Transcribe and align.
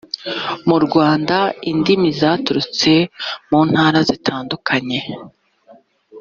mu 0.67 0.77
rwanda 0.85 1.37
indimi 1.71 2.09
zaturutse 2.19 2.91
mu 3.49 3.59
ntara 3.69 3.99
zitandukanye. 4.09 4.99